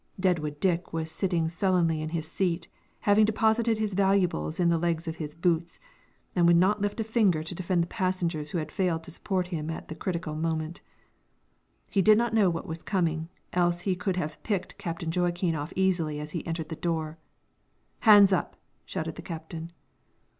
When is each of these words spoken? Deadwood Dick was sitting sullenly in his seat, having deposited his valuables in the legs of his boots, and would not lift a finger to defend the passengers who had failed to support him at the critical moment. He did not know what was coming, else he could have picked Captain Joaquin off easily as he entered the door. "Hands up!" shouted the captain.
Deadwood 0.19 0.59
Dick 0.59 0.91
was 0.93 1.11
sitting 1.11 1.47
sullenly 1.47 2.01
in 2.01 2.09
his 2.09 2.25
seat, 2.27 2.67
having 3.01 3.23
deposited 3.23 3.77
his 3.77 3.93
valuables 3.93 4.59
in 4.59 4.69
the 4.69 4.79
legs 4.79 5.07
of 5.07 5.17
his 5.17 5.35
boots, 5.35 5.79
and 6.35 6.47
would 6.47 6.55
not 6.55 6.81
lift 6.81 6.99
a 6.99 7.03
finger 7.03 7.43
to 7.43 7.53
defend 7.53 7.83
the 7.83 7.87
passengers 7.87 8.49
who 8.49 8.57
had 8.57 8.71
failed 8.71 9.03
to 9.03 9.11
support 9.11 9.49
him 9.53 9.69
at 9.69 9.89
the 9.89 9.93
critical 9.93 10.33
moment. 10.35 10.81
He 11.91 12.01
did 12.01 12.17
not 12.17 12.33
know 12.33 12.49
what 12.49 12.65
was 12.65 12.81
coming, 12.81 13.29
else 13.53 13.81
he 13.81 13.95
could 13.95 14.15
have 14.15 14.41
picked 14.41 14.79
Captain 14.79 15.11
Joaquin 15.15 15.53
off 15.53 15.71
easily 15.75 16.19
as 16.19 16.31
he 16.31 16.43
entered 16.47 16.69
the 16.69 16.75
door. 16.75 17.19
"Hands 17.99 18.33
up!" 18.33 18.55
shouted 18.87 19.17
the 19.17 19.21
captain. 19.21 19.71